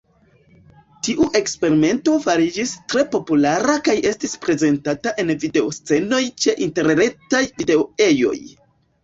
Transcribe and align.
Tiu 1.07 1.25
eksperimento 1.39 2.15
fariĝis 2.23 2.73
tre 2.93 3.03
populara 3.17 3.75
kaj 3.89 3.95
estis 4.13 4.33
prezentata 4.47 5.15
en 5.25 5.31
video-scenoj 5.45 6.23
ĉe 6.47 6.57
interretaj 6.69 7.45
video-ejoj. 7.63 8.37